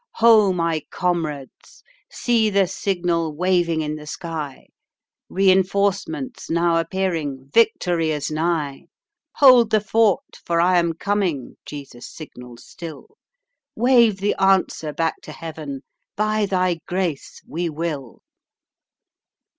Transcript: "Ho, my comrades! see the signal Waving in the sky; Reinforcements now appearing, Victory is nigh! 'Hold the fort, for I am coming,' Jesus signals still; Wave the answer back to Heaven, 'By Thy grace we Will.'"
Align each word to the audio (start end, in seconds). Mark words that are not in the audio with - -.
"Ho, 0.15 0.51
my 0.51 0.81
comrades! 0.89 1.83
see 2.09 2.49
the 2.49 2.65
signal 2.65 3.35
Waving 3.35 3.81
in 3.83 3.97
the 3.97 4.07
sky; 4.07 4.65
Reinforcements 5.29 6.49
now 6.49 6.77
appearing, 6.77 7.51
Victory 7.53 8.09
is 8.09 8.31
nigh! 8.31 8.85
'Hold 9.35 9.69
the 9.69 9.79
fort, 9.79 10.39
for 10.43 10.59
I 10.59 10.79
am 10.79 10.93
coming,' 10.93 11.55
Jesus 11.67 12.09
signals 12.09 12.65
still; 12.65 13.15
Wave 13.75 14.17
the 14.21 14.33
answer 14.39 14.91
back 14.91 15.21
to 15.21 15.33
Heaven, 15.33 15.83
'By 16.17 16.47
Thy 16.47 16.79
grace 16.87 17.39
we 17.47 17.69
Will.'" 17.69 18.23